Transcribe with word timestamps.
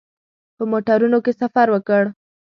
په 0.55 0.63
موټرونو 0.71 1.17
کې 1.25 1.31
سفر 1.41 1.67
وکړ. 1.71 2.03